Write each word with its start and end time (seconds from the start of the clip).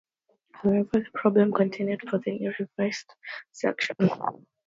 However, 0.53 0.89
the 0.93 1.05
problem 1.13 1.53
continued 1.53 2.01
for 2.09 2.17
the 2.17 2.31
new 2.31 2.51
revised 2.57 3.13
section. 3.51 3.95